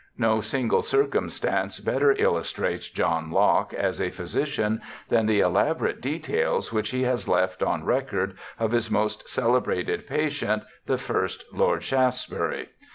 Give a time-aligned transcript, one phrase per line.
[0.17, 6.89] No single circumstance better illustrates John Locke as a physician than the elaborate details which
[6.89, 12.69] he has left on record of his most celebrated patient, the first Lord Shaftesbury.